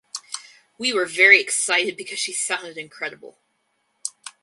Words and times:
We 0.79 0.93
were 0.93 1.05
very 1.05 1.39
excited 1.39 1.95
because 1.95 2.17
she 2.17 2.33
sounded 2.33 2.75
incredible. 2.75 3.37